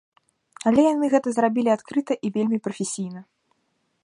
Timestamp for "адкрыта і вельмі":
1.77-2.57